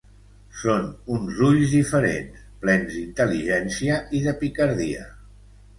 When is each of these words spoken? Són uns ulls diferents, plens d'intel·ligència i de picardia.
Són 0.61 0.87
uns 1.15 1.41
ulls 1.49 1.75
diferents, 1.77 2.41
plens 2.65 2.91
d'intel·ligència 2.97 4.03
i 4.21 4.25
de 4.29 4.39
picardia. 4.45 5.09